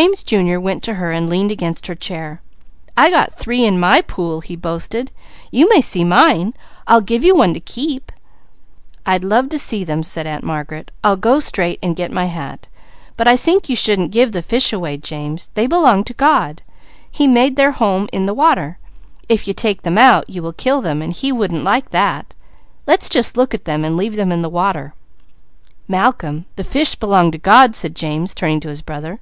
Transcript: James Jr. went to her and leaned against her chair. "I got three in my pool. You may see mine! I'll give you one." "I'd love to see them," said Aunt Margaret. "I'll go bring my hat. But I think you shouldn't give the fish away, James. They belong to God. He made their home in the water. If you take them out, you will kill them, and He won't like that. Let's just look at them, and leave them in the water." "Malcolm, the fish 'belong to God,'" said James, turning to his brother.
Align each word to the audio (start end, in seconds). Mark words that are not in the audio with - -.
James 0.00 0.22
Jr. 0.22 0.58
went 0.58 0.82
to 0.82 0.92
her 0.92 1.12
and 1.12 1.30
leaned 1.30 1.50
against 1.50 1.86
her 1.86 1.94
chair. 1.94 2.42
"I 2.94 3.08
got 3.08 3.32
three 3.38 3.64
in 3.64 3.80
my 3.80 4.02
pool. 4.02 4.42
You 4.46 5.68
may 5.70 5.80
see 5.80 6.04
mine! 6.04 6.52
I'll 6.86 7.00
give 7.00 7.24
you 7.24 7.34
one." 7.34 7.56
"I'd 9.06 9.24
love 9.24 9.48
to 9.48 9.58
see 9.58 9.84
them," 9.84 10.02
said 10.02 10.26
Aunt 10.26 10.44
Margaret. 10.44 10.90
"I'll 11.02 11.16
go 11.16 11.40
bring 11.54 11.78
my 12.10 12.26
hat. 12.26 12.68
But 13.16 13.28
I 13.28 13.34
think 13.38 13.70
you 13.70 13.76
shouldn't 13.76 14.10
give 14.10 14.32
the 14.32 14.42
fish 14.42 14.74
away, 14.74 14.98
James. 14.98 15.48
They 15.54 15.66
belong 15.66 16.04
to 16.04 16.12
God. 16.12 16.60
He 17.10 17.26
made 17.26 17.56
their 17.56 17.72
home 17.72 18.10
in 18.12 18.26
the 18.26 18.34
water. 18.34 18.76
If 19.26 19.48
you 19.48 19.54
take 19.54 19.82
them 19.84 19.96
out, 19.96 20.28
you 20.28 20.42
will 20.42 20.52
kill 20.52 20.82
them, 20.82 21.00
and 21.00 21.14
He 21.14 21.32
won't 21.32 21.64
like 21.64 21.92
that. 21.92 22.34
Let's 22.86 23.08
just 23.08 23.38
look 23.38 23.54
at 23.54 23.64
them, 23.64 23.86
and 23.86 23.96
leave 23.96 24.16
them 24.16 24.32
in 24.32 24.42
the 24.42 24.50
water." 24.50 24.92
"Malcolm, 25.88 26.44
the 26.56 26.62
fish 26.62 26.94
'belong 26.94 27.30
to 27.32 27.38
God,'" 27.38 27.74
said 27.74 27.96
James, 27.96 28.34
turning 28.34 28.60
to 28.60 28.68
his 28.68 28.82
brother. 28.82 29.18